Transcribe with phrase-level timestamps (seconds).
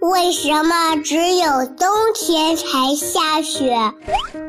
[0.00, 3.76] 为什么只有冬天才下雪？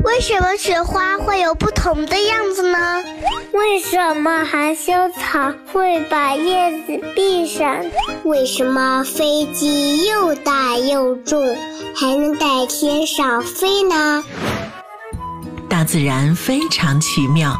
[0.04, 3.04] 为什么雪花会有不同的样子呢？
[3.52, 7.84] 为什么含羞草会把叶子闭上？
[8.24, 11.42] 为什么飞机又大又重，
[11.96, 14.24] 还能在天上飞呢？
[15.68, 17.58] 大自然非常奇妙，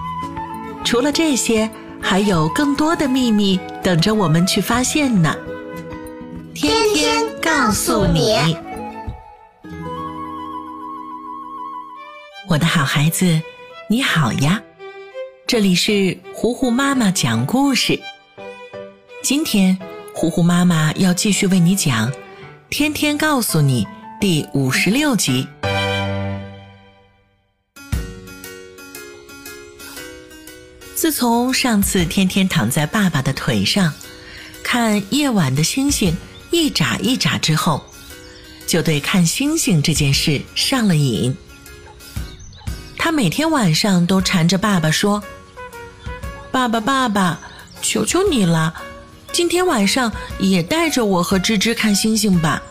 [0.84, 1.68] 除了这些，
[2.00, 5.36] 还有更多的秘密等着我们去发现呢。
[6.62, 8.36] 天天告诉你，
[12.50, 13.42] 我的好孩子，
[13.90, 14.62] 你好呀！
[15.48, 17.98] 这里是糊糊妈妈讲故事。
[19.24, 19.80] 今天，
[20.14, 22.12] 糊糊妈妈要继续为你讲
[22.70, 23.86] 《天天告诉你》
[24.20, 25.48] 第五十六集。
[30.94, 33.94] 自从上次天天躺在爸爸的腿上，
[34.62, 36.18] 看夜晚的星星
[36.52, 37.84] 一眨一眨之后，
[38.68, 41.36] 就对看星星这件事上了瘾。
[42.98, 45.24] 他每天晚上都缠着爸爸说
[46.52, 47.40] ：“爸爸，爸爸，
[47.82, 48.74] 求求你了，
[49.32, 52.62] 今天晚上也带着我和芝芝看星星吧。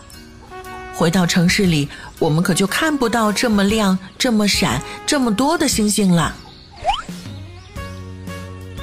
[0.95, 6.35] 回到城市里，我们可就看不到这么亮、这么闪、这么多的星星了。”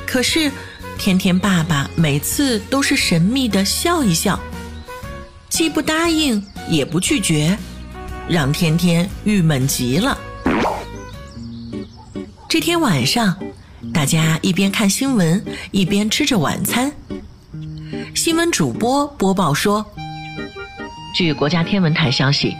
[0.07, 0.49] 可是，
[0.97, 4.39] 天天爸爸每次都是神秘的笑一笑，
[5.55, 7.57] 既不答应也不拒绝，
[8.27, 10.17] 让天天郁闷极了。
[12.49, 13.33] 这天晚上，
[13.93, 16.91] 大家一边看新闻，一边吃着晚餐。
[18.13, 19.85] 新闻主播播报说，
[21.15, 22.53] 据国家天文台消息，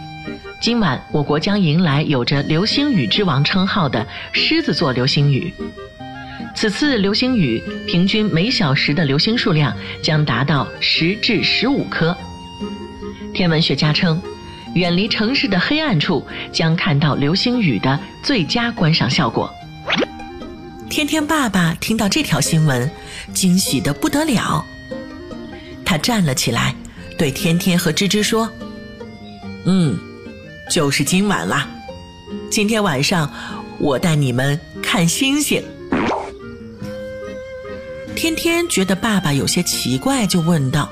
[0.62, 5.52] 今晚我国将迎来有着“流星雨之王”称号的狮子座流星雨。
[6.54, 12.16] 此次流星雨平均每小时的流星数量将达到十至十五颗。
[13.36, 14.20] 天文学家称，
[14.74, 19.52] 远离城市的黑暗处将看到流星雨的最佳观赏效果。
[20.88, 22.90] 天天爸爸听到这条新闻，
[23.34, 24.64] 惊喜的不得了。
[25.84, 26.74] 他站了起来，
[27.18, 28.50] 对天天和芝芝说
[29.66, 29.98] ：“嗯，
[30.70, 31.68] 就是今晚啦！
[32.50, 33.30] 今天晚上
[33.78, 35.62] 我带你们看星星。”
[38.16, 40.90] 天天觉得爸爸有些奇怪，就问道：“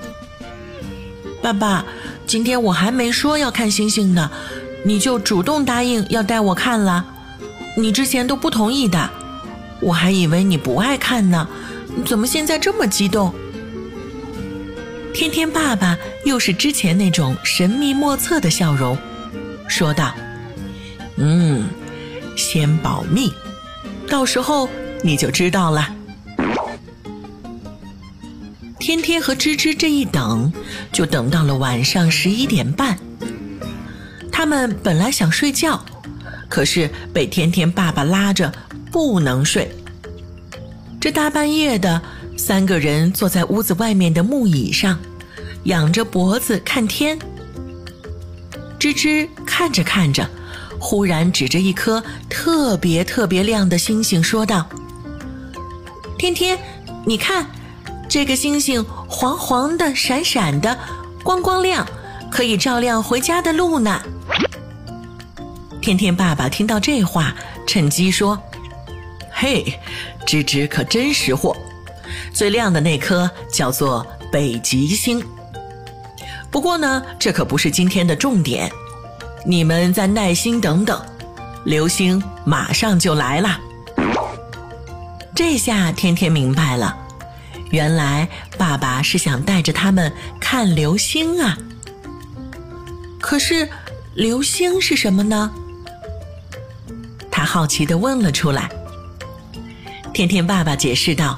[1.45, 1.85] 爸爸，
[2.27, 4.31] 今天我还没说要看星星呢，
[4.83, 7.05] 你就主动答应要带我看了？
[7.77, 9.11] 你之前都不同意的，
[9.81, 11.47] 我还以为你不爱看呢，
[12.07, 13.35] 怎么现在这么激动？”
[15.13, 18.97] 天天爸爸又是之前那种神秘莫测的笑容，
[19.69, 20.15] 说道
[21.19, 21.69] ：“嗯，
[22.37, 23.31] 先保密，
[24.09, 24.67] 到时候
[25.03, 25.95] 你就知道了。”
[28.79, 30.53] 天天和芝芝这一等，
[30.93, 32.99] 就等到了晚上十一点半。
[34.31, 35.83] 他们本来想睡觉，
[36.49, 38.53] 可是被天天爸爸拉着
[38.91, 39.71] 不能睡。
[41.01, 42.03] 这大半夜的，
[42.37, 44.99] 三个人坐在屋子外面的木椅上，
[45.65, 47.19] 仰着脖子看天。
[48.79, 50.29] 芝芝看着看着，
[50.79, 54.69] 忽然指着一颗特别特别亮的星星说道
[56.19, 56.59] ：“天天，
[57.07, 57.47] 你看。”
[58.15, 60.79] 这个星星黄黄的、闪闪的，
[61.25, 61.85] 光光亮，
[62.31, 64.01] 可以照亮回家的路呢。
[65.83, 67.35] 天天爸爸听到这话，
[67.67, 68.41] 趁机说
[69.35, 69.81] ：“嘿，
[70.25, 71.57] 芝芝可真识货，
[72.33, 75.21] 最亮的那颗叫做北极星。
[76.53, 78.71] 不过呢，这可不是今天的重点，
[79.45, 81.05] 你们再耐心等等，
[81.65, 83.59] 流星马上就来了。”
[85.35, 87.01] 这下天天明白了。
[87.75, 91.59] 原来爸爸是想带着他们看流星啊！
[93.21, 93.69] 可是
[94.15, 95.51] 流星是什么呢？
[97.33, 98.71] 他好奇地问了出来。
[100.13, 101.37] 天天爸爸解释道：“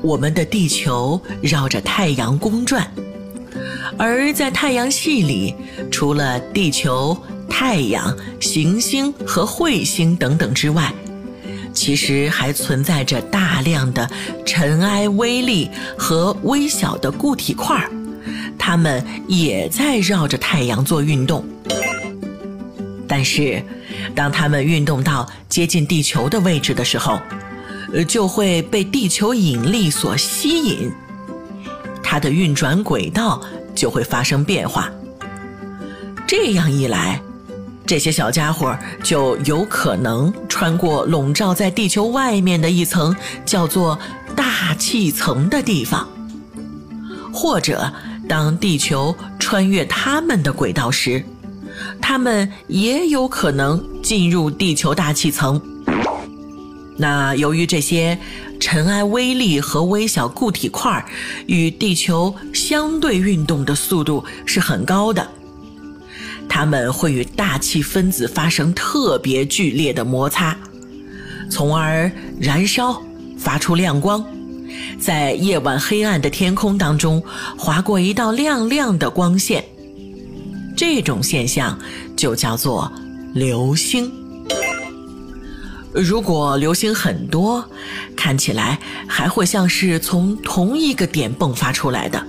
[0.00, 2.90] 我们的地球绕着太阳公转，
[3.98, 5.54] 而在太阳系里，
[5.90, 7.14] 除了地球、
[7.50, 10.90] 太阳、行星和彗星等等之外。”
[11.72, 14.08] 其实还存在着大量的
[14.44, 17.90] 尘埃微粒和微小的固体块儿，
[18.58, 21.44] 它们也在绕着太阳做运动。
[23.08, 23.62] 但是，
[24.14, 27.18] 当它们运动到接近地球的位置的时候，
[27.92, 30.92] 呃，就会被地球引力所吸引，
[32.02, 33.42] 它的运转轨道
[33.74, 34.90] 就会发生变化。
[36.26, 37.20] 这样一来，
[37.90, 43.12] 这些小家伙就有可能穿过笼罩在地球外面的一层
[43.44, 43.98] 叫做
[44.36, 46.08] 大气层的地方，
[47.32, 47.92] 或者
[48.28, 51.24] 当地球穿越他们的轨道时，
[52.00, 55.60] 他们也有可能进入地球大气层。
[56.96, 58.16] 那由于这些
[58.60, 61.04] 尘埃微粒和微小固体块
[61.46, 65.28] 与地球相对运动的速度是很高的，
[66.52, 70.54] 它们会与大气分子发生特别剧烈的摩擦，
[71.48, 72.10] 从而
[72.40, 73.00] 燃烧，
[73.38, 74.22] 发出亮光，
[74.98, 77.22] 在夜晚黑暗的天空当中
[77.56, 79.64] 划过一道亮亮的光线。
[80.76, 81.78] 这种现象
[82.16, 82.90] 就叫做
[83.32, 84.10] 流星。
[85.92, 87.64] 如果流星很多，
[88.16, 92.24] 看起来还会像是从同一个点迸发出来的，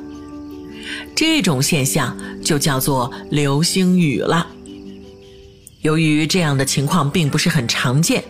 [1.22, 4.48] 这种现象就叫做流星雨了。
[5.82, 8.24] 由于这样的情况并不是很常见，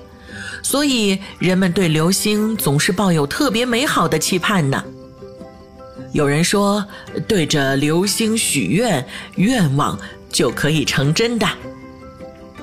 [0.62, 4.84] 所以人们对流星总是抱有特别美好的期盼呢。
[6.12, 6.86] 有人说，
[7.30, 9.08] 对着流星许愿，
[9.38, 9.98] 愿望
[10.30, 11.48] 就可以成真的。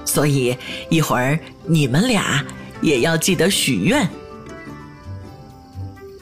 [0.04, 0.54] 所以
[0.90, 2.44] 一会儿你们俩。
[2.82, 4.06] 也要记得许愿。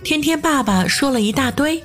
[0.04, 1.82] 天天爸爸说了一大堆，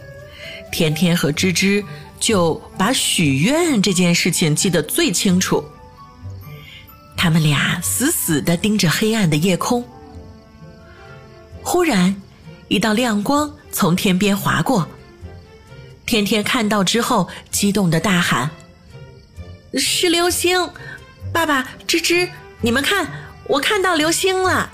[0.72, 1.84] 天天和芝芝
[2.22, 5.62] 就把许愿这件事情记得最清楚。
[7.18, 9.86] 他们俩死死的盯着黑暗的夜空。
[11.62, 12.16] 忽然，
[12.70, 14.88] 一道亮光从天边划过。
[16.06, 18.50] 天天看到之后，激动的大喊
[19.76, 20.70] ：“是流星！
[21.34, 22.30] 爸爸，芝芝，
[22.62, 23.08] 你们看！”
[23.48, 24.72] 我看到流星了。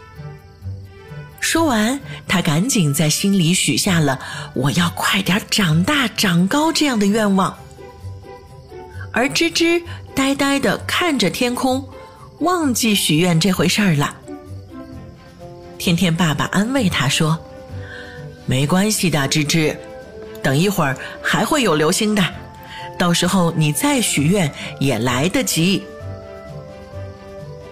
[1.49, 1.97] 说完，
[2.27, 4.19] 他赶紧在心里许下了
[4.53, 7.57] “我要快点长大长高”这样的愿望。
[9.13, 9.81] 而芝芝
[10.13, 11.87] 呆呆的看着天空，
[12.39, 14.13] 忘记许愿这回事儿了。
[15.77, 17.39] 天天爸爸安慰他说
[18.45, 19.79] ：“没关系的，芝芝，
[20.43, 22.21] 等一会儿还会有流星的，
[22.99, 24.51] 到时候你再许愿
[24.81, 25.81] 也来得及。”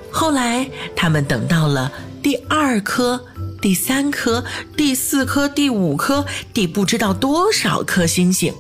[0.10, 1.92] 后来，他们等到了
[2.24, 3.22] 第二颗、
[3.66, 4.46] 第三颗、
[4.78, 6.24] 第四颗、第五颗、
[6.54, 8.54] 第不知道多少颗星星。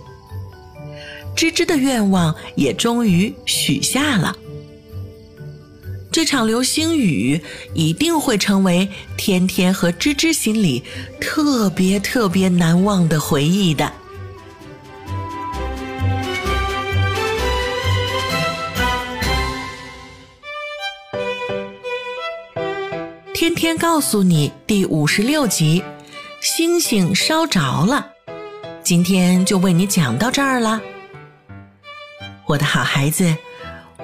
[1.35, 4.35] 芝芝的愿望也终于许下了。
[6.11, 7.39] 这场流星雨
[7.75, 10.81] 一定会成为天天和芝芝心里
[11.21, 13.93] 特别特别难忘的回忆的。
[23.35, 25.83] 天天告诉你第五十六集，
[26.39, 28.07] 星星烧着了。
[28.81, 30.79] 今天就为你讲到这儿了，
[32.45, 33.35] 我的好孩子，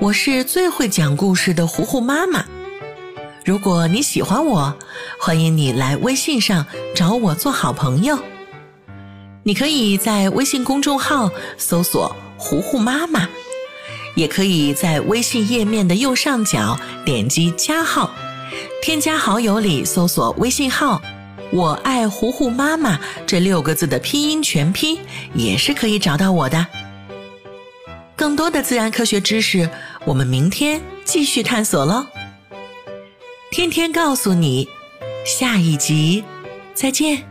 [0.02, 2.44] 我是最会讲故事的糊糊妈妈。
[3.46, 4.78] 如果你喜欢我，
[5.18, 8.20] 欢迎你来微信上找我做好朋友。
[9.44, 13.30] 你可以在微信公众号搜索“糊糊妈妈”，
[14.14, 18.12] 也可以在微信页面的右上角点击加号。
[18.82, 21.00] 添加好友里搜索微信号
[21.54, 24.98] “我爱糊糊妈妈”这六个字的拼音全拼，
[25.36, 26.66] 也是可以找到我的。
[28.16, 29.70] 更多的自然科学知识，
[30.04, 32.08] 我们明天继续探索喽。
[33.52, 34.68] 天天告诉你，
[35.26, 36.24] 下一集
[36.74, 37.31] 再见。